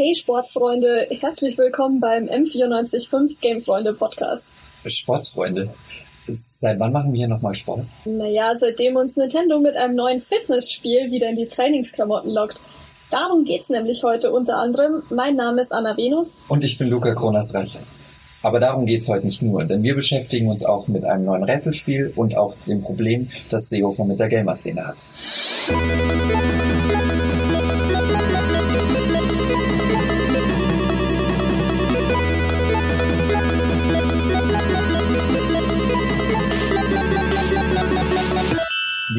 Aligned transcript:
Hey 0.00 0.14
Sportsfreunde, 0.14 1.08
herzlich 1.10 1.58
willkommen 1.58 1.98
beim 1.98 2.26
M945 2.26 3.40
Gamefreunde 3.40 3.94
Podcast. 3.94 4.44
Sportsfreunde? 4.86 5.74
Seit 6.28 6.78
wann 6.78 6.92
machen 6.92 7.12
wir 7.12 7.18
hier 7.18 7.26
nochmal 7.26 7.56
Sport? 7.56 7.80
Naja, 8.04 8.54
seitdem 8.54 8.94
uns 8.94 9.16
Nintendo 9.16 9.58
mit 9.58 9.76
einem 9.76 9.96
neuen 9.96 10.20
Fitnessspiel 10.20 11.10
wieder 11.10 11.28
in 11.30 11.34
die 11.34 11.48
Trainingsklamotten 11.48 12.30
lockt. 12.30 12.60
Darum 13.10 13.44
geht's 13.44 13.70
nämlich 13.70 14.04
heute 14.04 14.30
unter 14.30 14.58
anderem. 14.58 15.02
Mein 15.10 15.34
Name 15.34 15.60
ist 15.60 15.72
Anna 15.72 15.96
Venus. 15.96 16.42
Und 16.46 16.62
ich 16.62 16.78
bin 16.78 16.86
Luca 16.86 17.12
Kronas-Reicher. 17.12 17.80
Aber 18.44 18.60
darum 18.60 18.86
geht's 18.86 19.08
heute 19.08 19.26
nicht 19.26 19.42
nur, 19.42 19.64
denn 19.64 19.82
wir 19.82 19.96
beschäftigen 19.96 20.48
uns 20.48 20.64
auch 20.64 20.86
mit 20.86 21.04
einem 21.04 21.24
neuen 21.24 21.42
Rätselspiel 21.42 22.12
und 22.14 22.36
auch 22.36 22.54
dem 22.68 22.82
Problem, 22.82 23.30
das 23.50 23.68
Seehofer 23.68 24.04
mit 24.04 24.20
der 24.20 24.28
Gamer-Szene 24.28 24.86
hat. 24.86 25.08
Die 25.68 27.47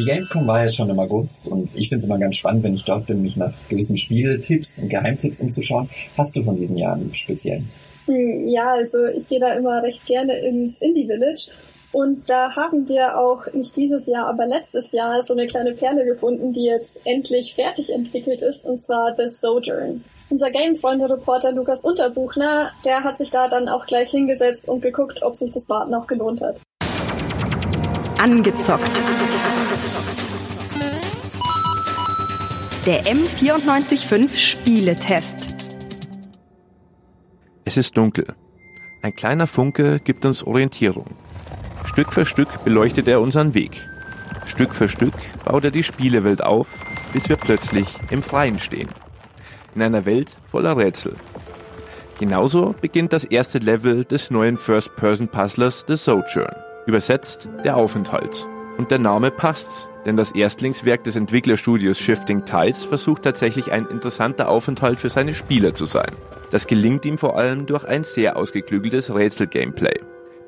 Gamescom 0.10 0.48
war 0.48 0.64
ja 0.64 0.70
schon 0.70 0.90
im 0.90 0.98
August 0.98 1.48
und 1.48 1.76
ich 1.76 1.90
finde 1.90 1.98
es 1.98 2.06
immer 2.06 2.18
ganz 2.18 2.38
spannend, 2.38 2.64
wenn 2.64 2.74
ich 2.74 2.84
dort 2.84 3.06
bin, 3.06 3.22
mich 3.22 3.38
nach 3.38 3.54
gewissen 3.70 3.96
Spieletipps 3.96 4.82
und 4.82 4.90
Geheimtipps 4.90 5.42
umzuschauen. 5.42 5.88
Hast 6.18 6.36
du 6.36 6.42
von 6.42 6.56
diesen 6.56 6.78
Jahren 6.78 7.02
einen 7.02 7.14
speziellen? 7.14 7.70
Hm, 8.08 8.48
ja, 8.48 8.72
also 8.72 9.06
ich 9.06 9.30
gehe 9.30 9.40
da 9.40 9.54
immer 9.54 9.84
recht 9.84 10.08
gerne 10.08 10.40
ins 10.40 10.82
Indie 10.82 11.06
Village 11.06 11.52
und 11.92 12.28
da 12.28 12.56
haben 12.56 12.88
wir 12.88 13.20
auch 13.20 13.54
nicht 13.54 13.78
dieses 13.78 14.08
Jahr, 14.08 14.26
aber 14.26 14.48
letztes 14.48 14.92
Jahr 14.94 15.22
so 15.22 15.36
eine 15.36 15.46
kleine 15.46 15.74
Perle 15.74 16.06
gefunden, 16.06 16.54
die 16.54 16.64
jetzt 16.64 17.02
endlich 17.06 17.54
fertig 17.54 17.94
entwickelt 17.94 18.42
ist, 18.42 18.66
und 18.66 18.80
zwar 18.82 19.16
The 19.16 19.28
Sojourn. 19.28 20.04
Unser 20.32 20.50
Gamefreunde-Reporter 20.50 21.52
Lukas 21.52 21.84
Unterbuchner, 21.84 22.72
der 22.84 23.04
hat 23.04 23.18
sich 23.20 23.30
da 23.30 23.48
dann 23.48 23.70
auch 23.70 23.86
gleich 23.86 24.10
hingesetzt 24.10 24.70
und 24.70 24.82
geguckt, 24.82 25.22
ob 25.22 25.36
sich 25.36 25.52
das 25.52 25.70
Warten 25.70 25.94
auch 25.94 26.08
gelohnt 26.08 26.42
hat. 26.42 26.60
Angezockt. 28.20 29.02
Der 32.90 33.04
M945 33.04 34.36
Spieletest. 34.36 35.54
Es 37.64 37.78
ist 37.78 37.96
dunkel. 37.96 38.26
Ein 39.04 39.14
kleiner 39.14 39.46
Funke 39.46 40.00
gibt 40.00 40.26
uns 40.26 40.42
Orientierung. 40.42 41.06
Stück 41.84 42.12
für 42.12 42.26
Stück 42.26 42.64
beleuchtet 42.64 43.08
er 43.08 43.22
unseren 43.22 43.54
Weg. 43.54 43.88
Stück 44.48 44.74
für 44.74 44.88
Stück 44.88 45.14
baut 45.46 45.66
er 45.66 45.70
die 45.70 45.84
Spielewelt 45.84 46.44
auf, 46.44 46.68
bis 47.14 47.30
wir 47.30 47.36
plötzlich 47.36 47.88
im 48.10 48.24
Freien 48.24 48.58
stehen. 48.58 48.90
In 49.76 49.84
einer 49.84 50.08
Welt 50.08 50.36
voller 50.48 50.76
Rätsel. 50.76 51.16
Genauso 52.18 52.74
beginnt 52.82 53.14
das 53.14 53.24
erste 53.24 53.60
Level 53.60 54.04
des 54.04 54.32
neuen 54.32 54.58
First-Person-Puzzlers 54.58 55.86
The 55.88 55.96
Sojourn. 55.96 56.56
Übersetzt 56.88 57.50
der 57.64 57.78
Aufenthalt. 57.78 58.48
Und 58.80 58.92
der 58.92 59.00
Name 59.00 59.30
passt's, 59.30 59.90
denn 60.06 60.16
das 60.16 60.32
Erstlingswerk 60.32 61.04
des 61.04 61.18
Entwicklerstudios 61.18 62.00
Shifting 62.00 62.46
Tides 62.46 62.86
versucht 62.86 63.24
tatsächlich 63.24 63.74
ein 63.74 63.86
interessanter 63.86 64.48
Aufenthalt 64.48 65.02
für 65.02 65.10
seine 65.10 65.34
Spieler 65.34 65.76
zu 65.76 65.84
sein. 65.84 66.14
Das 66.50 66.66
gelingt 66.66 67.04
ihm 67.04 67.18
vor 67.18 67.38
allem 67.38 67.66
durch 67.66 67.84
ein 67.84 68.06
sehr 68.06 68.38
ausgeklügeltes 68.38 69.14
Rätsel-Gameplay. 69.14 70.00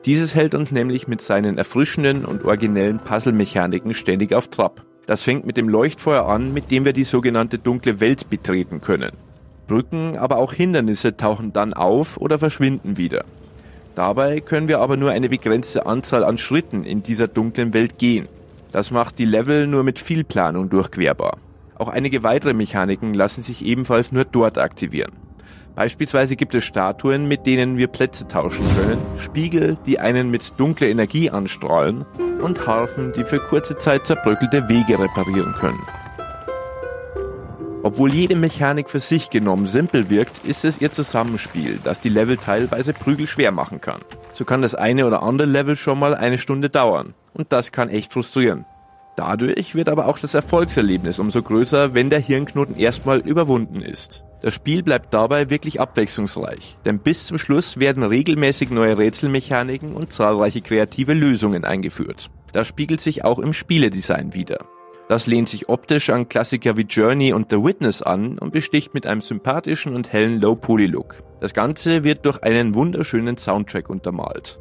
Dieses 0.05 0.33
hält 0.33 0.55
uns 0.55 0.71
nämlich 0.71 1.09
mit 1.09 1.19
seinen 1.19 1.57
erfrischenden 1.57 2.23
und 2.23 2.45
originellen 2.45 2.99
Puzzle-Mechaniken 2.99 3.93
ständig 3.93 4.33
auf 4.33 4.47
Trab. 4.47 4.81
Das 5.07 5.25
fängt 5.25 5.45
mit 5.45 5.57
dem 5.57 5.67
Leuchtfeuer 5.67 6.25
an, 6.25 6.53
mit 6.53 6.71
dem 6.71 6.85
wir 6.85 6.93
die 6.93 7.03
sogenannte 7.03 7.57
dunkle 7.57 7.99
Welt 7.99 8.29
betreten 8.29 8.79
können. 8.79 9.11
Brücken, 9.67 10.17
aber 10.17 10.37
auch 10.37 10.53
Hindernisse 10.53 11.17
tauchen 11.17 11.51
dann 11.51 11.73
auf 11.73 12.15
oder 12.15 12.39
verschwinden 12.39 12.95
wieder. 12.95 13.25
Dabei 13.95 14.39
können 14.39 14.67
wir 14.67 14.79
aber 14.79 14.97
nur 14.97 15.11
eine 15.11 15.29
begrenzte 15.29 15.85
Anzahl 15.85 16.23
an 16.23 16.37
Schritten 16.37 16.83
in 16.83 17.03
dieser 17.03 17.27
dunklen 17.27 17.73
Welt 17.73 17.97
gehen. 17.97 18.27
Das 18.71 18.91
macht 18.91 19.19
die 19.19 19.25
Level 19.25 19.67
nur 19.67 19.83
mit 19.83 19.99
viel 19.99 20.23
Planung 20.23 20.69
durchquerbar. 20.69 21.37
Auch 21.75 21.89
einige 21.89 22.23
weitere 22.23 22.53
Mechaniken 22.53 23.13
lassen 23.13 23.41
sich 23.41 23.65
ebenfalls 23.65 24.11
nur 24.11 24.23
dort 24.23 24.57
aktivieren. 24.57 25.11
Beispielsweise 25.75 26.35
gibt 26.35 26.53
es 26.53 26.63
Statuen, 26.63 27.27
mit 27.27 27.45
denen 27.45 27.77
wir 27.77 27.87
Plätze 27.87 28.27
tauschen 28.27 28.65
können, 28.75 28.99
Spiegel, 29.17 29.77
die 29.85 29.99
einen 29.99 30.29
mit 30.29 30.59
dunkler 30.59 30.87
Energie 30.87 31.29
anstrahlen 31.29 32.05
und 32.41 32.67
Harfen, 32.67 33.13
die 33.13 33.23
für 33.23 33.39
kurze 33.39 33.77
Zeit 33.77 34.05
zerbröckelte 34.05 34.67
Wege 34.69 34.99
reparieren 34.99 35.53
können. 35.59 35.79
Obwohl 37.83 38.13
jede 38.13 38.35
Mechanik 38.35 38.89
für 38.89 38.99
sich 38.99 39.31
genommen 39.31 39.65
simpel 39.65 40.09
wirkt, 40.09 40.45
ist 40.45 40.65
es 40.65 40.79
ihr 40.79 40.91
Zusammenspiel, 40.91 41.79
das 41.83 41.99
die 41.99 42.09
Level 42.09 42.37
teilweise 42.37 42.93
prügelschwer 42.93 43.51
machen 43.51 43.81
kann. 43.81 44.01
So 44.33 44.45
kann 44.45 44.61
das 44.61 44.75
eine 44.75 45.07
oder 45.07 45.23
andere 45.23 45.47
Level 45.47 45.75
schon 45.75 45.97
mal 45.97 46.13
eine 46.13 46.37
Stunde 46.37 46.69
dauern. 46.69 47.15
Und 47.33 47.51
das 47.51 47.71
kann 47.71 47.89
echt 47.89 48.13
frustrieren. 48.13 48.65
Dadurch 49.15 49.75
wird 49.75 49.89
aber 49.89 50.07
auch 50.07 50.19
das 50.19 50.35
Erfolgserlebnis 50.35 51.19
umso 51.19 51.41
größer, 51.41 51.93
wenn 51.93 52.09
der 52.09 52.19
Hirnknoten 52.19 52.77
erstmal 52.77 53.19
überwunden 53.19 53.81
ist. 53.81 54.23
Das 54.41 54.53
Spiel 54.53 54.83
bleibt 54.83 55.13
dabei 55.13 55.49
wirklich 55.49 55.79
abwechslungsreich, 55.79 56.77
denn 56.85 56.99
bis 56.99 57.25
zum 57.27 57.37
Schluss 57.37 57.79
werden 57.79 58.03
regelmäßig 58.03 58.69
neue 58.69 58.97
Rätselmechaniken 58.97 59.93
und 59.93 60.13
zahlreiche 60.13 60.61
kreative 60.61 61.13
Lösungen 61.13 61.65
eingeführt. 61.65 62.31
Das 62.51 62.67
spiegelt 62.67 63.01
sich 63.01 63.23
auch 63.23 63.39
im 63.39 63.53
Spieledesign 63.53 64.33
wieder. 64.33 64.59
Das 65.11 65.27
lehnt 65.27 65.49
sich 65.49 65.67
optisch 65.67 66.09
an 66.09 66.29
Klassiker 66.29 66.77
wie 66.77 66.83
Journey 66.83 67.33
und 67.33 67.49
The 67.49 67.61
Witness 67.61 68.01
an 68.01 68.39
und 68.39 68.53
besticht 68.53 68.93
mit 68.93 69.05
einem 69.05 69.19
sympathischen 69.19 69.93
und 69.93 70.13
hellen 70.13 70.39
Low-Poly-Look. 70.39 71.21
Das 71.41 71.53
Ganze 71.53 72.05
wird 72.05 72.25
durch 72.25 72.41
einen 72.43 72.75
wunderschönen 72.75 73.35
Soundtrack 73.35 73.89
untermalt. 73.89 74.57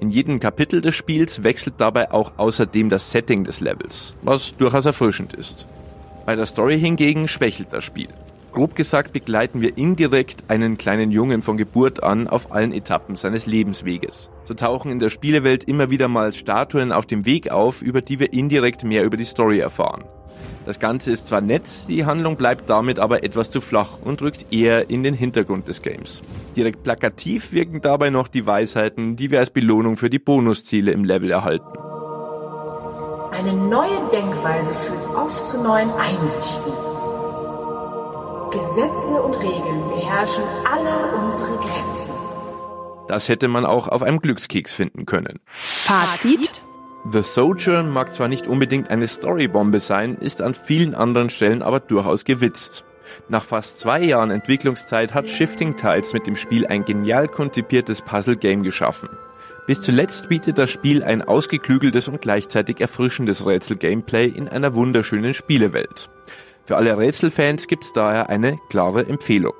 In 0.00 0.10
jedem 0.10 0.40
Kapitel 0.40 0.80
des 0.80 0.96
Spiels 0.96 1.44
wechselt 1.44 1.76
dabei 1.78 2.10
auch 2.10 2.32
außerdem 2.38 2.88
das 2.90 3.12
Setting 3.12 3.44
des 3.44 3.60
Levels, 3.60 4.16
was 4.22 4.56
durchaus 4.56 4.84
erfrischend 4.84 5.32
ist. 5.32 5.68
Bei 6.26 6.34
der 6.34 6.46
Story 6.46 6.76
hingegen 6.76 7.28
schwächelt 7.28 7.72
das 7.72 7.84
Spiel. 7.84 8.08
Grob 8.50 8.74
gesagt 8.74 9.12
begleiten 9.12 9.60
wir 9.60 9.78
indirekt 9.78 10.46
einen 10.48 10.76
kleinen 10.76 11.12
Jungen 11.12 11.40
von 11.40 11.56
Geburt 11.56 12.02
an 12.02 12.26
auf 12.26 12.50
allen 12.50 12.72
Etappen 12.72 13.14
seines 13.14 13.46
Lebensweges. 13.46 14.28
So 14.46 14.54
tauchen 14.54 14.90
in 14.90 14.98
der 14.98 15.08
Spielewelt 15.08 15.64
immer 15.64 15.90
wieder 15.90 16.08
mal 16.08 16.32
Statuen 16.32 16.92
auf 16.92 17.06
dem 17.06 17.24
Weg 17.24 17.50
auf, 17.50 17.80
über 17.80 18.02
die 18.02 18.18
wir 18.18 18.32
indirekt 18.32 18.84
mehr 18.84 19.04
über 19.04 19.16
die 19.16 19.24
Story 19.24 19.58
erfahren. 19.58 20.04
Das 20.66 20.80
Ganze 20.80 21.12
ist 21.12 21.28
zwar 21.28 21.42
nett, 21.42 21.88
die 21.88 22.06
Handlung 22.06 22.36
bleibt 22.36 22.70
damit 22.70 22.98
aber 22.98 23.22
etwas 23.22 23.50
zu 23.50 23.60
flach 23.60 23.98
und 24.02 24.22
rückt 24.22 24.46
eher 24.50 24.88
in 24.88 25.02
den 25.02 25.14
Hintergrund 25.14 25.68
des 25.68 25.82
Games. 25.82 26.22
Direkt 26.56 26.82
plakativ 26.82 27.52
wirken 27.52 27.82
dabei 27.82 28.08
noch 28.08 28.28
die 28.28 28.46
Weisheiten, 28.46 29.16
die 29.16 29.30
wir 29.30 29.40
als 29.40 29.50
Belohnung 29.50 29.98
für 29.98 30.08
die 30.08 30.18
Bonusziele 30.18 30.92
im 30.92 31.04
Level 31.04 31.30
erhalten. 31.30 31.66
Eine 33.30 33.52
neue 33.52 34.08
Denkweise 34.10 34.72
führt 34.72 35.16
oft 35.16 35.46
zu 35.46 35.62
neuen 35.62 35.90
Einsichten. 35.90 36.72
Gesetze 38.50 39.20
und 39.20 39.34
Regeln 39.34 39.88
beherrschen 39.90 40.44
alle 40.64 41.26
unsere 41.26 41.56
Grenzen. 41.56 42.33
Das 43.08 43.28
hätte 43.28 43.48
man 43.48 43.64
auch 43.64 43.88
auf 43.88 44.02
einem 44.02 44.20
Glückskeks 44.20 44.72
finden 44.72 45.06
können. 45.06 45.40
Fazit? 45.56 46.64
The 47.10 47.22
Sojourn 47.22 47.90
mag 47.90 48.14
zwar 48.14 48.28
nicht 48.28 48.46
unbedingt 48.46 48.88
eine 48.88 49.06
Storybombe 49.06 49.78
sein, 49.78 50.14
ist 50.14 50.40
an 50.40 50.54
vielen 50.54 50.94
anderen 50.94 51.28
Stellen 51.28 51.62
aber 51.62 51.80
durchaus 51.80 52.24
gewitzt. 52.24 52.84
Nach 53.28 53.44
fast 53.44 53.78
zwei 53.78 54.00
Jahren 54.00 54.30
Entwicklungszeit 54.30 55.12
hat 55.12 55.28
Shifting 55.28 55.76
Tides 55.76 56.14
mit 56.14 56.26
dem 56.26 56.34
Spiel 56.34 56.66
ein 56.66 56.84
genial 56.84 57.28
konzipiertes 57.28 58.00
Puzzle-Game 58.02 58.62
geschaffen. 58.62 59.10
Bis 59.66 59.82
zuletzt 59.82 60.28
bietet 60.28 60.58
das 60.58 60.70
Spiel 60.70 61.02
ein 61.02 61.22
ausgeklügeltes 61.22 62.08
und 62.08 62.20
gleichzeitig 62.20 62.80
erfrischendes 62.80 63.46
Rätsel-Gameplay 63.46 64.26
in 64.26 64.48
einer 64.48 64.74
wunderschönen 64.74 65.34
Spielewelt. 65.34 66.10
Für 66.64 66.76
alle 66.76 66.96
Rätselfans 66.96 67.66
gibt's 67.66 67.92
daher 67.92 68.28
eine 68.30 68.58
klare 68.70 69.06
Empfehlung. 69.06 69.54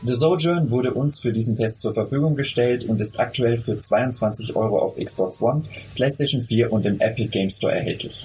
The 0.00 0.14
Sojourn 0.14 0.70
wurde 0.70 0.94
uns 0.94 1.18
für 1.18 1.32
diesen 1.32 1.56
Test 1.56 1.80
zur 1.80 1.92
Verfügung 1.92 2.36
gestellt 2.36 2.84
und 2.84 3.00
ist 3.00 3.18
aktuell 3.18 3.58
für 3.58 3.76
22 3.76 4.54
Euro 4.54 4.78
auf 4.78 4.94
Xbox 4.94 5.42
One, 5.42 5.62
PlayStation 5.96 6.40
4 6.40 6.72
und 6.72 6.86
im 6.86 7.00
Epic 7.00 7.30
Game 7.30 7.50
Store 7.50 7.74
erhältlich. 7.74 8.24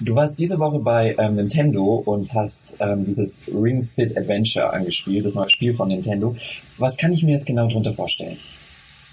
Du 0.00 0.14
warst 0.14 0.38
diese 0.38 0.58
Woche 0.58 0.78
bei 0.80 1.14
ähm, 1.18 1.34
Nintendo 1.34 1.96
und 1.96 2.32
hast 2.32 2.78
ähm, 2.80 3.04
dieses 3.04 3.42
Ring 3.48 3.82
Fit 3.82 4.16
Adventure 4.16 4.72
angespielt, 4.72 5.26
das 5.26 5.34
neue 5.34 5.50
Spiel 5.50 5.74
von 5.74 5.88
Nintendo. 5.88 6.34
Was 6.78 6.96
kann 6.96 7.12
ich 7.12 7.22
mir 7.22 7.32
jetzt 7.32 7.46
genau 7.46 7.68
darunter 7.68 7.92
vorstellen? 7.92 8.38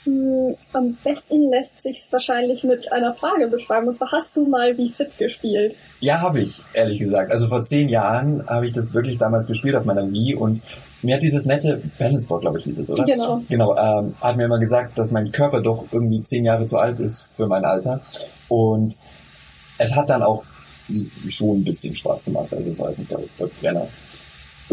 Hm, 0.06 0.56
am 0.74 0.98
besten 1.04 1.48
lässt 1.50 1.82
sich's 1.82 2.12
wahrscheinlich 2.12 2.64
mit 2.64 2.92
einer 2.92 3.14
Frage 3.14 3.48
beschreiben. 3.48 3.88
Und 3.88 3.96
zwar 3.96 4.12
hast 4.12 4.36
du 4.36 4.46
mal 4.46 4.78
wie 4.78 4.90
fit 4.90 5.18
gespielt? 5.18 5.76
Ja, 6.02 6.20
habe 6.20 6.42
ich, 6.42 6.62
ehrlich 6.74 7.00
gesagt. 7.00 7.32
Also 7.32 7.48
vor 7.48 7.64
zehn 7.64 7.88
Jahren 7.88 8.46
habe 8.48 8.66
ich 8.66 8.74
das 8.74 8.94
wirklich 8.94 9.18
damals 9.18 9.48
gespielt 9.48 9.76
auf 9.76 9.86
meiner 9.86 10.12
Wii 10.12 10.36
und 10.36 10.62
mir 11.02 11.16
hat 11.16 11.24
dieses 11.24 11.46
nette 11.46 11.82
Balanceboard, 12.00 12.42
glaube 12.42 12.58
ich, 12.58 12.66
hieß 12.66 12.80
es, 12.80 12.90
oder? 12.90 13.04
Genau. 13.04 13.42
Genau, 13.50 13.78
ähm, 13.78 14.16
hat 14.22 14.38
mir 14.38 14.46
immer 14.46 14.60
gesagt, 14.60 14.98
dass 14.98 15.12
mein 15.12 15.32
Körper 15.32 15.62
doch 15.62 15.86
irgendwie 15.92 16.24
zehn 16.24 16.46
Jahre 16.46 16.66
zu 16.66 16.78
alt 16.78 17.00
ist 17.00 17.28
für 17.36 17.48
mein 17.48 17.66
Alter. 17.66 18.02
Und 18.48 18.94
es 19.78 19.96
hat 19.96 20.10
dann 20.10 20.24
auch 20.24 20.44
schon 21.30 21.60
ein 21.60 21.64
bisschen 21.64 21.96
Spaß 21.96 22.26
gemacht. 22.26 22.54
Also 22.54 22.70
es 22.70 22.80
war 22.80 22.90
jetzt 22.90 23.00
nicht 23.00 23.12
der, 23.12 23.20
der 23.40 23.48
Brenner. 23.48 23.88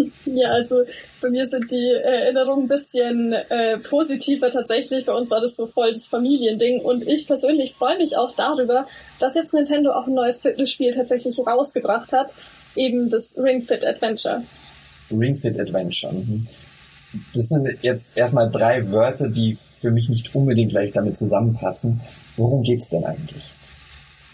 Ja, 0.27 0.51
also 0.51 0.83
bei 1.21 1.31
mir 1.31 1.47
sind 1.47 1.71
die 1.71 1.91
Erinnerungen 1.91 2.65
ein 2.65 2.69
bisschen 2.69 3.33
äh, 3.33 3.79
positiver 3.79 4.51
tatsächlich. 4.51 5.05
Bei 5.05 5.13
uns 5.13 5.31
war 5.31 5.41
das 5.41 5.57
so 5.57 5.67
voll 5.67 5.93
das 5.93 6.07
Familiending 6.07 6.81
und 6.81 7.07
ich 7.07 7.27
persönlich 7.27 7.75
freue 7.75 7.97
mich 7.97 8.17
auch 8.17 8.33
darüber, 8.33 8.87
dass 9.19 9.35
jetzt 9.35 9.53
Nintendo 9.53 9.93
auch 9.93 10.07
ein 10.07 10.15
neues 10.15 10.41
Fitnessspiel 10.41 10.93
tatsächlich 10.93 11.39
rausgebracht 11.39 12.13
hat, 12.13 12.33
eben 12.77 13.11
das 13.11 13.37
Ring 13.43 13.61
Fit 13.61 13.85
Adventure. 13.85 14.43
Ring 15.11 15.37
Fit 15.37 15.59
Adventure. 15.59 16.13
Mhm. 16.13 16.47
Das 17.35 17.49
sind 17.49 17.69
jetzt 17.83 18.17
erstmal 18.17 18.51
drei 18.51 18.91
Wörter, 18.93 19.29
die 19.29 19.59
für 19.81 19.91
mich 19.91 20.09
nicht 20.09 20.35
unbedingt 20.35 20.71
gleich 20.71 20.93
damit 20.93 21.17
zusammenpassen. 21.17 22.01
Worum 22.37 22.63
geht's 22.63 22.89
denn 22.89 23.05
eigentlich? 23.05 23.51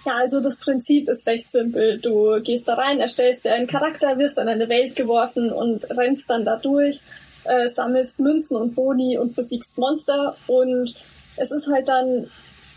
Ja, 0.06 0.14
also 0.18 0.40
das 0.40 0.56
Prinzip 0.56 1.08
ist 1.08 1.26
recht 1.26 1.50
simpel. 1.50 1.98
Du 1.98 2.40
gehst 2.40 2.68
da 2.68 2.74
rein, 2.74 3.00
erstellst 3.00 3.44
dir 3.44 3.52
einen 3.52 3.66
Charakter, 3.66 4.16
wirst 4.18 4.38
an 4.38 4.46
eine 4.46 4.68
Welt 4.68 4.94
geworfen 4.94 5.52
und 5.52 5.84
rennst 5.90 6.30
dann 6.30 6.44
da 6.44 6.56
durch, 6.56 7.00
äh, 7.42 7.66
sammelst 7.66 8.20
Münzen 8.20 8.56
und 8.56 8.76
Boni 8.76 9.18
und 9.18 9.34
besiegst 9.34 9.78
Monster. 9.78 10.36
Und 10.46 10.94
es 11.36 11.50
ist 11.50 11.68
halt 11.72 11.88
dann 11.88 12.28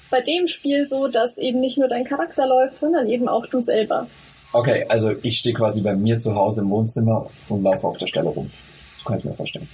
bei 0.10 0.22
dem 0.22 0.48
Spiel 0.48 0.88
so, 0.88 1.08
dass 1.08 1.38
eben 1.38 1.60
nicht 1.60 1.78
nur 1.78 1.88
dein 1.88 2.04
Charakter 2.04 2.48
läuft, 2.48 2.80
sondern 2.80 3.08
eben 3.08 3.28
auch 3.28 3.46
du 3.46 3.60
selber. 3.60 4.08
Okay, 4.52 4.88
also 4.90 5.12
ich 5.22 5.38
stehe 5.38 5.54
quasi 5.54 5.82
bei 5.82 5.94
mir 5.94 6.18
zu 6.18 6.34
Hause 6.34 6.62
im 6.62 6.72
Wohnzimmer 6.72 7.30
und 7.48 7.62
laufe 7.62 7.86
auf 7.86 8.00
der 8.00 8.08
Stelle 8.08 8.30
rum. 8.30 8.50
So 8.98 9.04
kann 9.04 9.20
ich 9.20 9.24
mir 9.24 9.34
vorstellen. 9.34 9.70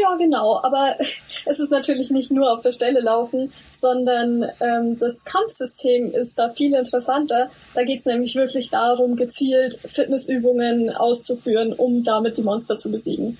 Ja, 0.00 0.16
genau. 0.16 0.60
Aber 0.62 0.96
es 1.46 1.58
ist 1.58 1.70
natürlich 1.70 2.10
nicht 2.10 2.30
nur 2.30 2.52
auf 2.52 2.62
der 2.62 2.72
Stelle 2.72 3.00
laufen, 3.00 3.52
sondern 3.78 4.44
ähm, 4.60 4.98
das 4.98 5.24
Kampfsystem 5.24 6.12
ist 6.12 6.38
da 6.38 6.48
viel 6.48 6.74
interessanter. 6.74 7.50
Da 7.74 7.84
geht 7.84 8.00
es 8.00 8.06
nämlich 8.06 8.34
wirklich 8.34 8.70
darum, 8.70 9.16
gezielt 9.16 9.78
Fitnessübungen 9.84 10.90
auszuführen, 10.90 11.72
um 11.72 12.02
damit 12.02 12.38
die 12.38 12.42
Monster 12.42 12.78
zu 12.78 12.90
besiegen. 12.90 13.36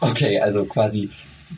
Okay, 0.00 0.40
also 0.40 0.64
quasi 0.64 1.10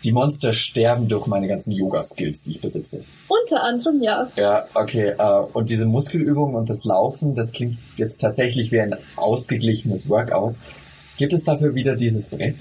die 0.04 0.12
Monster 0.12 0.52
sterben 0.52 1.08
durch 1.08 1.26
meine 1.26 1.48
ganzen 1.48 1.72
Yoga-Skills, 1.72 2.44
die 2.44 2.52
ich 2.52 2.60
besitze. 2.60 3.02
Unter 3.28 3.62
anderem, 3.62 4.02
ja. 4.02 4.31
Ja, 4.37 4.66
okay. 4.75 5.14
Äh, 5.19 5.43
und 5.52 5.70
diese 5.70 5.87
Muskelübungen 5.87 6.54
und 6.54 6.69
das 6.69 6.84
Laufen, 6.84 7.34
das 7.34 7.52
klingt 7.52 7.78
jetzt 7.96 8.19
tatsächlich 8.19 8.72
wie 8.72 8.81
ein 8.81 8.94
ausgeglichenes 9.16 10.08
Workout. 10.08 10.54
Gibt 11.16 11.32
es 11.32 11.44
dafür 11.44 11.75
wieder 11.75 11.96
dieses 11.96 12.28
Brett? 12.28 12.56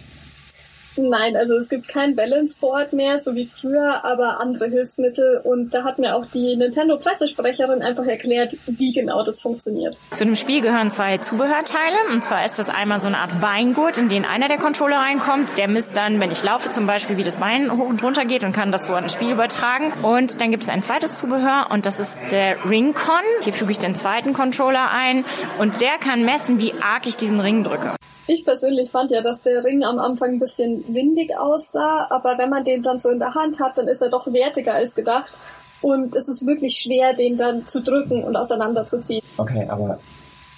Nein, 0.98 1.36
also 1.36 1.56
es 1.56 1.70
gibt 1.70 1.88
kein 1.88 2.16
Balance-Board 2.16 2.94
mehr, 2.94 3.20
so 3.20 3.36
wie 3.36 3.46
früher, 3.46 4.04
aber 4.04 4.40
andere 4.40 4.68
Hilfsmittel. 4.68 5.42
Und 5.44 5.74
da 5.74 5.84
hat 5.84 6.00
mir 6.00 6.16
auch 6.16 6.26
die 6.26 6.56
Nintendo-Pressesprecherin 6.56 7.82
einfach 7.82 8.06
erklärt, 8.06 8.56
wie 8.66 8.94
genau 8.94 9.24
das 9.24 9.42
funktioniert. 9.42 9.98
Zu 10.14 10.26
dem 10.26 10.36
Spiel 10.36 10.62
gehören 10.62 10.90
zwei 10.90 11.18
Zubehörteile. 11.18 11.98
Und 12.12 12.24
zwar 12.24 12.46
ist 12.46 12.58
das 12.60 12.70
einmal 12.70 13.00
so 13.00 13.08
eine 13.08 13.18
Art 13.18 13.42
Beingurt, 13.42 13.98
in 13.98 14.10
den 14.10 14.26
einer 14.26 14.48
der 14.48 14.58
Controller 14.58 14.98
reinkommt. 14.98 15.58
Der 15.58 15.68
misst 15.68 15.98
dann, 15.98 16.22
wenn 16.22 16.32
ich 16.32 16.44
laufe 16.44 16.70
zum 16.70 16.88
Beispiel, 16.88 17.18
wie 17.18 17.24
das 17.24 17.38
Bein 17.38 17.72
hoch 17.72 17.88
und 17.88 18.04
runter 18.04 18.26
geht 18.26 18.44
und 18.44 18.54
kann 18.54 18.72
das 18.72 18.86
so 18.86 18.94
an 18.94 19.04
das 19.04 19.14
Spiel 19.14 19.32
übertragen. 19.32 19.92
Und 20.02 20.42
dann 20.42 20.52
gibt 20.52 20.64
es 20.64 20.70
ein 20.70 20.82
zweites 20.82 21.18
Zubehör 21.18 21.68
und 21.72 21.86
das 21.86 22.00
ist 22.00 22.22
der 22.32 22.64
Ringcon. 22.70 23.16
Hier 23.42 23.54
füge 23.54 23.72
ich 23.72 23.80
den 23.80 23.96
zweiten 23.96 24.34
Controller 24.34 24.92
ein 24.92 25.26
und 25.60 25.82
der 25.82 25.98
kann 26.00 26.24
messen, 26.24 26.60
wie 26.60 26.74
arg 26.82 27.06
ich 27.06 27.18
diesen 27.18 27.40
Ring 27.40 27.64
drücke. 27.64 27.96
Ich 28.27 28.44
persönlich 28.44 28.89
fand 28.89 29.12
ja, 29.12 29.22
dass 29.22 29.44
der 29.44 29.63
Ring 29.63 29.83
am 29.83 30.00
Anfang 30.00 30.33
ein 30.33 30.39
bisschen 30.39 30.83
windig 30.94 31.38
aussah, 31.38 32.07
aber 32.10 32.38
wenn 32.39 32.50
man 32.50 32.63
den 32.63 32.81
dann 32.81 32.98
so 32.98 33.10
in 33.10 33.19
der 33.19 33.36
Hand 33.36 33.60
hat, 33.60 33.77
dann 33.77 33.88
ist 33.88 34.01
er 34.01 34.10
doch 34.10 34.25
wertiger 34.33 34.74
als 34.74 34.95
gedacht. 34.95 35.33
Und 35.81 36.16
es 36.16 36.27
ist 36.27 36.48
wirklich 36.48 36.77
schwer, 36.77 37.13
den 37.13 37.38
dann 37.38 37.68
zu 37.68 37.81
drücken 37.81 38.24
und 38.24 38.36
auseinanderzuziehen. 38.36 39.22
Okay, 39.38 39.68
aber 39.69 40.00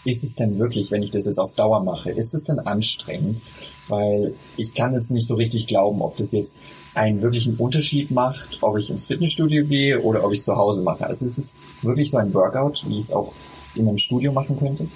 ist 0.05 0.23
es 0.23 0.35
denn 0.35 0.57
wirklich, 0.57 0.91
wenn 0.91 1.03
ich 1.03 1.11
das 1.11 1.25
jetzt 1.25 1.39
auf 1.39 1.53
Dauer 1.55 1.83
mache, 1.83 2.11
ist 2.11 2.33
es 2.33 2.45
denn 2.45 2.59
anstrengend? 2.59 3.41
Weil 3.89 4.35
ich 4.55 4.73
kann 4.73 4.93
es 4.93 5.09
nicht 5.09 5.27
so 5.27 5.35
richtig 5.35 5.67
glauben, 5.67 6.01
ob 6.01 6.15
das 6.15 6.31
jetzt 6.31 6.57
einen 6.93 7.21
wirklichen 7.21 7.57
Unterschied 7.57 8.11
macht, 8.11 8.59
ob 8.61 8.77
ich 8.77 8.89
ins 8.89 9.05
Fitnessstudio 9.05 9.65
gehe 9.65 10.01
oder 10.01 10.23
ob 10.23 10.31
ich 10.31 10.41
zu 10.41 10.55
Hause 10.55 10.83
mache. 10.83 11.05
Also 11.05 11.25
ist 11.25 11.37
es 11.37 11.57
wirklich 11.81 12.09
so 12.09 12.17
ein 12.17 12.33
Workout, 12.33 12.85
wie 12.87 12.97
ich 12.97 13.05
es 13.05 13.11
auch 13.11 13.33
in 13.75 13.87
einem 13.87 13.97
Studio 13.97 14.31
machen 14.31 14.57
könnte? 14.57 14.87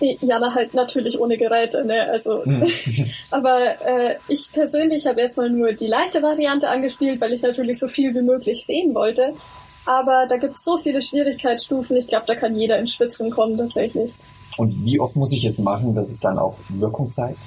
Ja, 0.00 0.38
na 0.40 0.54
halt 0.54 0.74
natürlich 0.74 1.18
ohne 1.20 1.36
Geräte, 1.36 1.84
ne? 1.84 2.08
Also, 2.10 2.44
hm. 2.44 2.64
aber 3.30 3.80
äh, 3.86 4.16
ich 4.28 4.50
persönlich 4.52 5.06
habe 5.06 5.20
erstmal 5.20 5.50
nur 5.50 5.72
die 5.72 5.86
leichte 5.86 6.20
Variante 6.22 6.68
angespielt, 6.68 7.20
weil 7.20 7.32
ich 7.32 7.42
natürlich 7.42 7.78
so 7.78 7.88
viel 7.88 8.14
wie 8.14 8.22
möglich 8.22 8.64
sehen 8.66 8.94
wollte. 8.94 9.34
Aber 9.86 10.26
da 10.28 10.36
gibt 10.36 10.56
es 10.56 10.64
so 10.64 10.78
viele 10.78 11.00
Schwierigkeitsstufen, 11.00 11.96
ich 11.96 12.08
glaube, 12.08 12.24
da 12.26 12.34
kann 12.34 12.56
jeder 12.56 12.78
ins 12.78 12.94
Schwitzen 12.94 13.30
kommen 13.30 13.56
tatsächlich. 13.56 14.12
Und 14.56 14.84
wie 14.84 14.98
oft 15.00 15.16
muss 15.16 15.32
ich 15.32 15.42
jetzt 15.42 15.60
machen, 15.60 15.94
dass 15.94 16.10
es 16.10 16.20
dann 16.20 16.38
auch 16.38 16.56
Wirkung 16.68 17.12
zeigt? 17.12 17.38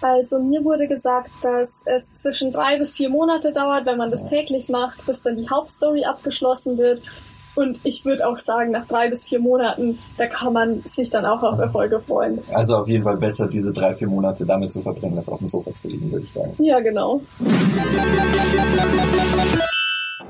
Also 0.00 0.40
mir 0.40 0.64
wurde 0.64 0.88
gesagt, 0.88 1.30
dass 1.42 1.84
es 1.86 2.14
zwischen 2.14 2.52
drei 2.52 2.78
bis 2.78 2.94
vier 2.94 3.10
Monate 3.10 3.52
dauert, 3.52 3.84
wenn 3.84 3.98
man 3.98 4.10
das 4.10 4.24
täglich 4.24 4.70
macht, 4.70 5.04
bis 5.04 5.20
dann 5.20 5.36
die 5.36 5.48
Hauptstory 5.48 6.04
abgeschlossen 6.04 6.78
wird. 6.78 7.02
Und 7.54 7.80
ich 7.84 8.04
würde 8.04 8.26
auch 8.26 8.38
sagen, 8.38 8.70
nach 8.70 8.86
drei 8.86 9.08
bis 9.08 9.26
vier 9.26 9.40
Monaten, 9.40 9.98
da 10.16 10.26
kann 10.26 10.52
man 10.52 10.82
sich 10.84 11.10
dann 11.10 11.24
auch 11.24 11.42
auf 11.42 11.58
Erfolge 11.58 12.00
freuen. 12.00 12.40
Also 12.52 12.76
auf 12.76 12.88
jeden 12.88 13.04
Fall 13.04 13.16
besser, 13.16 13.48
diese 13.48 13.72
drei, 13.72 13.94
vier 13.94 14.08
Monate 14.08 14.46
damit 14.46 14.72
zu 14.72 14.80
verbringen, 14.80 15.16
als 15.16 15.28
auf 15.28 15.38
dem 15.38 15.48
Sofa 15.48 15.74
zu 15.74 15.88
liegen, 15.88 16.10
würde 16.10 16.24
ich 16.24 16.32
sagen. 16.32 16.54
Ja, 16.58 16.80
genau. 16.80 17.22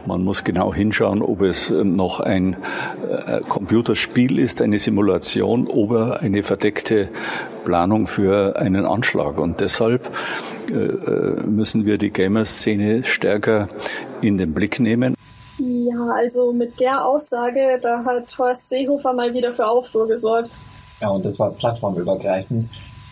Man 0.07 0.25
muss 0.25 0.45
genau 0.45 0.73
hinschauen, 0.75 1.23
ob 1.23 1.43
es 1.43 1.71
ähm, 1.71 1.93
noch 1.93 2.21
ein 2.21 2.57
äh, 3.09 3.41
Computerspiel 3.49 4.39
ist, 4.39 4.63
eine 4.63 4.79
Simulation 4.79 5.67
oder 5.67 6.21
eine 6.21 6.43
verdeckte 6.43 7.09
Planung 7.65 8.07
für 8.07 8.57
einen 8.57 8.87
Anschlag. 8.87 9.39
Und 9.39 9.61
deshalb 9.61 10.11
äh, 10.71 10.75
äh, 10.75 11.47
müssen 11.47 11.85
wir 11.85 11.99
die 11.99 12.11
Gamer-Szene 12.11 13.05
stärker 13.05 13.69
in 14.23 14.39
den 14.39 14.55
Blick 14.55 14.81
nehmen. 14.81 15.15
Ja, 15.63 16.07
also 16.15 16.53
mit 16.53 16.81
der 16.81 17.05
Aussage, 17.05 17.79
da 17.83 18.03
hat 18.03 18.39
Horst 18.39 18.67
Seehofer 18.71 19.13
mal 19.13 19.35
wieder 19.35 19.53
für 19.53 19.67
Aufruhr 19.67 20.09
gesorgt. 20.09 20.53
Ja, 21.03 21.11
und 21.11 21.25
das 21.25 21.39
war 21.39 21.51
plattformübergreifend. 21.51 22.71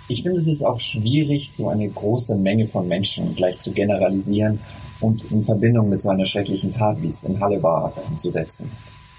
Ich 0.08 0.22
finde, 0.22 0.40
es 0.40 0.46
ist 0.46 0.64
auch 0.64 0.80
schwierig, 0.80 1.52
so 1.52 1.68
eine 1.68 1.86
große 1.86 2.36
Menge 2.36 2.64
von 2.64 2.88
Menschen 2.88 3.34
gleich 3.34 3.60
zu 3.60 3.72
generalisieren 3.72 4.60
und 5.00 5.30
in 5.30 5.42
Verbindung 5.42 5.90
mit 5.90 6.00
so 6.00 6.08
einer 6.08 6.24
schrecklichen 6.24 6.72
Tat, 6.72 7.02
wie 7.02 7.08
es 7.08 7.24
in 7.24 7.38
Halle 7.38 7.62
war, 7.62 7.92
zu 8.16 8.30
setzen. 8.30 8.70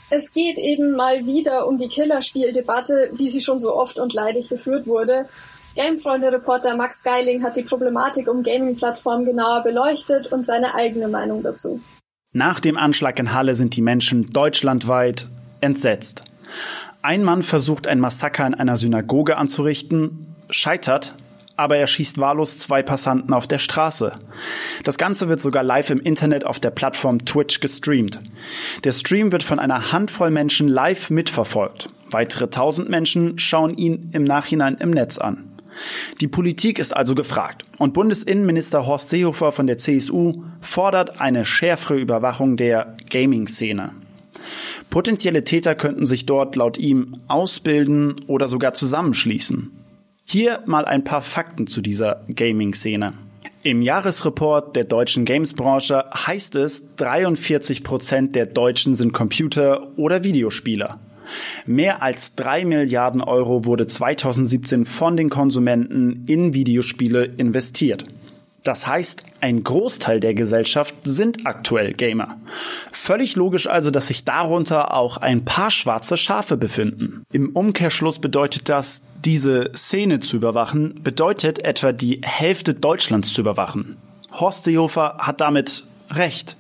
Es 0.10 0.34
geht 0.34 0.58
eben 0.58 0.96
mal 0.96 1.28
wieder 1.28 1.68
um 1.68 1.78
die 1.78 1.88
Killerspieldebatte, 1.88 3.12
wie 3.14 3.30
sie 3.30 3.42
schon 3.42 3.60
so 3.60 3.76
oft 3.76 4.00
und 4.00 4.12
leidig 4.12 4.50
geführt 4.50 4.88
wurde. 4.88 5.28
Gamefreunde-Reporter 5.76 6.76
Max 6.76 7.04
Geiling 7.04 7.44
hat 7.44 7.58
die 7.58 7.62
Problematik 7.62 8.28
um 8.28 8.42
Gaming-Plattformen 8.42 9.24
genauer 9.24 9.62
beleuchtet 9.62 10.34
und 10.34 10.48
seine 10.48 10.74
eigene 10.74 11.08
Meinung 11.08 11.44
dazu. 11.44 11.80
Nach 12.32 12.60
dem 12.60 12.78
Anschlag 12.78 13.18
in 13.18 13.34
Halle 13.34 13.56
sind 13.56 13.76
die 13.76 13.82
Menschen 13.82 14.30
deutschlandweit 14.30 15.28
entsetzt. 15.62 16.26
Ein 17.02 17.24
Mann 17.24 17.42
versucht 17.42 17.88
ein 17.88 18.00
Massaker 18.00 18.46
in 18.46 18.54
einer 18.54 18.78
Synagoge 18.78 19.36
anzurichten, 19.36 20.36
scheitert, 20.48 21.16
aber 21.56 21.78
er 21.78 21.88
schießt 21.88 22.20
wahllos 22.20 22.60
zwei 22.60 22.84
Passanten 22.84 23.34
auf 23.34 23.48
der 23.48 23.58
Straße. 23.58 24.14
Das 24.84 25.00
Ganze 25.00 25.28
wird 25.28 25.42
sogar 25.42 25.64
live 25.64 25.90
im 25.90 26.00
Internet 26.00 26.46
auf 26.46 26.60
der 26.60 26.70
Plattform 26.70 27.26
Twitch 27.26 27.62
gestreamt. 27.62 28.20
Der 28.84 28.92
Stream 28.92 29.32
wird 29.32 29.42
von 29.42 29.58
einer 29.58 29.92
Handvoll 29.92 30.30
Menschen 30.30 30.68
live 30.68 31.10
mitverfolgt. 31.10 31.88
Weitere 32.12 32.52
tausend 32.52 32.90
Menschen 32.90 33.40
schauen 33.40 33.76
ihn 33.76 34.12
im 34.14 34.24
Nachhinein 34.24 34.78
im 34.78 34.92
Netz 34.92 35.18
an. 35.18 35.50
Die 36.22 36.28
Politik 36.28 36.78
ist 36.78 36.96
also 36.96 37.16
gefragt. 37.16 37.64
Und 37.80 37.94
Bundesinnenminister 37.94 38.86
Horst 38.86 39.10
Seehofer 39.10 39.52
von 39.52 39.66
der 39.66 39.78
CSU 39.78 40.44
fordert 40.62 41.22
eine 41.22 41.46
schärfere 41.46 41.98
Überwachung 41.98 42.58
der 42.58 42.96
Gaming-Szene. 43.10 43.92
Potenzielle 44.90 45.44
Täter 45.44 45.76
könnten 45.76 46.06
sich 46.06 46.26
dort 46.26 46.56
laut 46.56 46.78
ihm 46.78 47.18
ausbilden 47.28 48.22
oder 48.28 48.48
sogar 48.48 48.74
zusammenschließen. 48.74 49.72
Hier 50.26 50.62
mal 50.66 50.86
ein 50.86 51.04
paar 51.04 51.22
Fakten 51.22 51.68
zu 51.68 51.82
dieser 51.82 52.24
Gaming-Szene. 52.34 53.14
Im 53.62 53.82
Jahresreport 53.82 54.76
der 54.76 54.86
deutschen 54.86 55.26
Games-Branche 55.26 56.06
heißt 56.16 56.56
es, 56.56 56.96
43 56.96 57.84
Prozent 57.84 58.36
der 58.36 58.46
Deutschen 58.46 58.96
sind 58.96 59.12
Computer- 59.12 59.90
oder 59.98 60.24
Videospieler. 60.24 61.00
Mehr 61.66 62.02
als 62.02 62.36
drei 62.36 62.66
Milliarden 62.66 63.22
Euro 63.22 63.66
wurde 63.66 63.86
2017 63.86 64.86
von 64.86 65.18
den 65.18 65.30
Konsumenten 65.30 66.24
in 66.26 66.54
Videospiele 66.54 67.26
investiert. 67.26 68.06
Das 68.64 68.88
heißt, 68.88 69.24
ein 69.42 69.64
Großteil 69.64 70.20
der 70.20 70.34
Gesellschaft 70.34 70.96
sind 71.04 71.46
aktuell 71.46 71.94
Gamer. 71.94 72.38
Völlig 72.92 73.36
logisch 73.36 73.68
also, 73.68 73.92
dass 73.92 74.08
sich 74.08 74.26
darunter 74.26 74.94
auch 74.94 75.18
ein 75.18 75.46
paar 75.46 75.72
schwarze 75.72 76.18
Schafe 76.18 76.58
befinden. 76.58 77.24
Im 77.32 77.50
Umkehrschluss 77.50 78.20
bedeutet 78.20 78.70
das, 78.70 79.04
diese 79.24 79.72
Szene 79.76 80.20
zu 80.20 80.36
überwachen, 80.36 81.02
bedeutet 81.04 81.64
etwa 81.64 81.92
die 81.92 82.22
Hälfte 82.24 82.74
Deutschlands 82.74 83.34
zu 83.34 83.42
überwachen. 83.42 83.98
Horst 84.32 84.64
Seehofer 84.66 85.18
hat 85.20 85.42
damit 85.42 85.84
recht. 86.12 86.56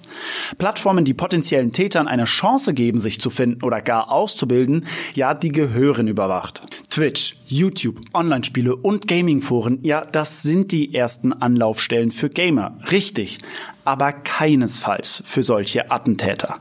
Plattformen, 0.58 1.06
die 1.06 1.14
potenziellen 1.14 1.72
Tätern 1.72 2.08
eine 2.08 2.26
Chance 2.26 2.74
geben, 2.74 3.00
sich 3.00 3.22
zu 3.22 3.30
finden 3.30 3.64
oder 3.64 3.82
gar 3.82 4.12
auszubilden, 4.12 4.86
ja, 5.14 5.34
die 5.34 5.52
gehören 5.52 6.08
überwacht. 6.08 6.62
Twitch, 6.90 7.38
YouTube, 7.48 8.02
Online-Spiele 8.14 8.76
und 8.76 9.08
Gaming-Foren, 9.08 9.80
ja, 9.84 10.06
das 10.06 10.42
sind 10.42 10.72
die 10.72 10.94
ersten 10.94 11.34
Anlaufstellen 11.34 12.12
für 12.12 12.30
Gamer. 12.30 12.78
Richtig. 12.92 13.40
Aber 13.86 14.12
keinesfalls 14.12 15.24
für 15.26 15.44
solche 15.44 15.92
Attentäter. 15.92 16.60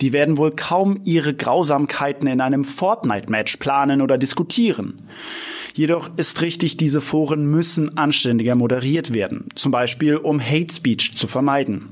Die 0.00 0.12
werden 0.12 0.36
wohl 0.36 0.52
kaum 0.52 1.00
ihre 1.04 1.34
Grausamkeiten 1.34 2.28
in 2.28 2.40
einem 2.40 2.64
Fortnite-Match 2.64 3.56
planen 3.56 4.00
oder 4.00 4.18
diskutieren. 4.18 5.08
Jedoch 5.74 6.10
ist 6.16 6.40
richtig, 6.40 6.76
diese 6.76 7.00
Foren 7.00 7.46
müssen 7.46 7.96
anständiger 7.98 8.54
moderiert 8.54 9.12
werden, 9.12 9.48
zum 9.54 9.70
Beispiel 9.70 10.16
um 10.16 10.40
Hate 10.40 10.72
Speech 10.74 11.16
zu 11.16 11.26
vermeiden. 11.26 11.90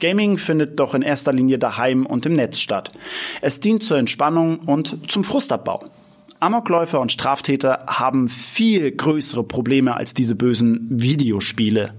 Gaming 0.00 0.38
findet 0.38 0.78
doch 0.78 0.94
in 0.94 1.02
erster 1.02 1.32
Linie 1.32 1.58
daheim 1.58 2.06
und 2.06 2.26
im 2.26 2.34
Netz 2.34 2.58
statt. 2.60 2.92
Es 3.40 3.60
dient 3.60 3.82
zur 3.82 3.98
Entspannung 3.98 4.60
und 4.60 5.10
zum 5.10 5.24
Frustabbau. 5.24 5.84
Amokläufer 6.40 7.00
und 7.00 7.10
Straftäter 7.10 7.84
haben 7.88 8.28
viel 8.28 8.92
größere 8.92 9.42
Probleme 9.42 9.96
als 9.96 10.14
diese 10.14 10.36
bösen 10.36 10.86
Videospiele. 10.90 11.94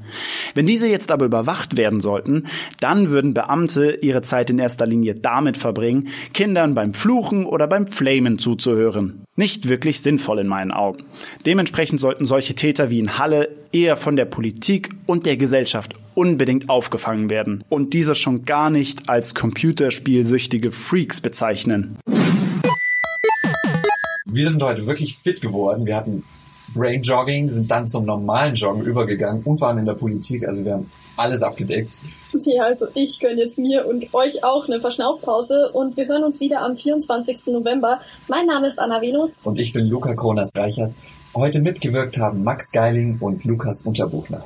Wenn 0.55 0.65
diese 0.65 0.88
jetzt 0.88 1.12
aber 1.12 1.25
überwacht 1.25 1.77
werden 1.77 2.00
sollten, 2.00 2.48
dann 2.79 3.10
würden 3.10 3.34
Beamte 3.34 4.00
ihre 4.01 4.22
Zeit 4.22 4.50
in 4.50 4.60
erster 4.60 4.86
Linie 4.86 5.15
damit 5.15 5.58
verbringen, 5.58 6.08
Kindern 6.34 6.74
beim 6.74 6.93
Fluchen 6.93 7.46
oder 7.46 7.67
beim 7.67 7.88
Flamen 7.88 8.39
zuzuhören. 8.39 9.25
Nicht 9.36 9.67
wirklich 9.67 10.01
sinnvoll 10.01 10.39
in 10.39 10.48
meinen 10.48 10.72
Augen. 10.72 11.03
Dementsprechend 11.46 12.00
sollten 12.00 12.25
solche 12.25 12.55
Täter 12.55 12.89
wie 12.89 13.00
in 13.00 13.17
Halle 13.17 13.50
eher 13.72 13.98
von 13.98 14.15
der 14.15 14.25
Politik 14.25 14.89
und 15.05 15.25
der 15.25 15.38
Gesellschaft 15.38 15.93
unbedingt 16.15 16.69
aufgefangen 16.69 17.29
werden 17.29 17.63
und 17.69 17.93
diese 17.93 18.15
schon 18.15 18.46
gar 18.46 18.69
nicht 18.69 19.10
als 19.10 19.36
computerspielsüchtige 19.36 20.72
Freaks 20.72 21.22
bezeichnen. 21.22 21.98
Wir 24.31 24.51
sind 24.51 24.62
heute 24.62 24.86
wirklich 24.86 25.17
fit 25.17 25.41
geworden. 25.41 25.86
Wir 25.86 25.95
hatten 25.95 26.24
Brain 26.74 27.01
Jogging, 27.01 27.48
sind 27.48 27.71
dann 27.71 27.88
zum 27.88 28.05
normalen 28.05 28.53
Joggen 28.53 28.83
übergegangen 28.83 29.41
und 29.43 29.59
waren 29.59 29.79
in 29.79 29.86
der 29.86 29.95
Politik. 29.95 30.48
Also 30.48 30.63
wir 30.63 30.74
haben 30.74 30.91
alles 31.17 31.41
abgedeckt. 31.41 31.98
Ja, 32.33 32.63
also 32.63 32.86
ich 32.93 33.19
gönne 33.19 33.41
jetzt 33.41 33.57
mir 33.57 33.88
und 33.88 34.13
euch 34.13 34.43
auch 34.43 34.67
eine 34.67 34.79
Verschnaufpause 34.79 35.71
und 35.74 35.98
wir 35.98 36.07
hören 36.07 36.24
uns 36.24 36.39
wieder 36.39 36.62
am 36.62 36.75
24. 36.75 37.48
November. 37.48 38.00
Mein 38.27 38.45
Name 38.45 38.67
ist 38.67 38.79
Anna 38.79 39.01
Venus. 39.01 39.41
Und 39.43 39.59
ich 39.59 39.74
bin 39.74 39.86
Luca 39.86 40.13
Kronas-Reichert. 40.13 40.95
Heute 41.36 41.62
mitgewirkt 41.62 42.17
haben 42.17 42.43
Max 42.43 42.71
Geiling 42.71 43.17
und 43.19 43.43
Lukas 43.45 43.83
Unterbuchner. 43.83 44.45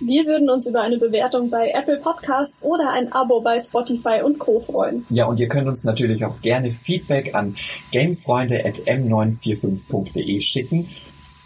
Wir 0.00 0.26
würden 0.26 0.48
uns 0.48 0.68
über 0.68 0.82
eine 0.82 0.96
Bewertung 0.98 1.50
bei 1.50 1.70
Apple 1.70 1.98
Podcasts 1.98 2.62
oder 2.62 2.92
ein 2.92 3.12
Abo 3.12 3.40
bei 3.40 3.58
Spotify 3.58 4.22
und 4.22 4.38
Co. 4.38 4.60
freuen. 4.60 5.04
Ja, 5.10 5.26
und 5.26 5.40
ihr 5.40 5.48
könnt 5.48 5.66
uns 5.66 5.82
natürlich 5.84 6.24
auch 6.24 6.40
gerne 6.40 6.70
Feedback 6.70 7.34
an 7.34 7.56
gamefreunde.m945.de 7.90 10.40
schicken. 10.40 10.88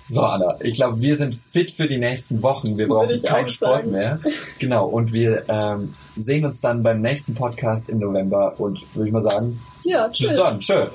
So, 0.04 0.20
Anna, 0.20 0.58
ich 0.60 0.74
glaube, 0.74 1.00
wir 1.00 1.16
sind 1.16 1.34
fit 1.34 1.70
für 1.70 1.88
die 1.88 1.96
nächsten 1.96 2.42
Wochen. 2.42 2.76
Wir 2.76 2.88
brauchen 2.88 3.16
keinen 3.22 3.48
Sport 3.48 3.86
mehr. 3.86 4.20
Genau, 4.58 4.86
und 4.86 5.12
wir 5.12 5.44
ähm, 5.48 5.94
sehen 6.16 6.44
uns 6.44 6.60
dann 6.60 6.82
beim 6.82 7.00
nächsten 7.00 7.34
Podcast 7.34 7.88
im 7.88 8.00
November 8.00 8.56
und 8.58 8.84
würde 8.94 9.08
ich 9.08 9.12
mal 9.12 9.22
sagen, 9.22 9.58
ja, 9.84 10.10
tschüss. 10.10 10.28
bis 10.28 10.36
dann. 10.36 10.60
Tschö. 10.60 10.88